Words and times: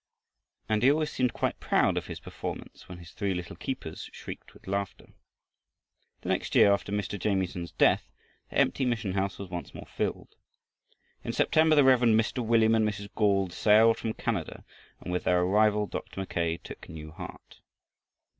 And 0.67 0.81
he 0.81 0.89
always 0.91 1.11
seemed 1.11 1.31
quite 1.31 1.59
proud 1.59 1.95
of 1.95 2.07
his 2.07 2.19
performance 2.19 2.89
when 2.89 2.97
his 2.97 3.11
three 3.11 3.35
little 3.35 3.55
keepers 3.55 4.09
shrieked 4.11 4.55
with 4.55 4.65
laughter. 4.65 5.13
The 6.21 6.29
next 6.29 6.55
year 6.55 6.73
after 6.73 6.91
Mr. 6.91 7.19
Jamieson's 7.19 7.71
death 7.73 8.09
the 8.49 8.57
empty 8.57 8.83
mission 8.83 9.13
house 9.13 9.37
was 9.37 9.49
once 9.51 9.75
more 9.75 9.85
filled. 9.85 10.33
In 11.23 11.33
September 11.33 11.75
the 11.75 11.83
Rev. 11.83 11.99
Mr. 11.99 12.43
William 12.43 12.73
and 12.73 12.83
Mrs. 12.89 13.11
Gauld 13.15 13.53
sailed 13.53 13.99
from 13.99 14.13
Canada, 14.13 14.65
and 15.01 15.11
with 15.11 15.25
their 15.25 15.41
arrival 15.41 15.85
Dr. 15.85 16.21
Mackay 16.21 16.57
took 16.57 16.89
new 16.89 17.11
heart. 17.11 17.59